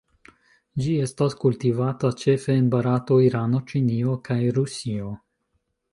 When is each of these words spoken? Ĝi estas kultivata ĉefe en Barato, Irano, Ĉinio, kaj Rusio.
Ĝi 0.85 0.93
estas 1.07 1.35
kultivata 1.43 2.11
ĉefe 2.23 2.57
en 2.63 2.71
Barato, 2.77 3.19
Irano, 3.27 3.61
Ĉinio, 3.73 4.19
kaj 4.31 4.43
Rusio. 4.57 5.15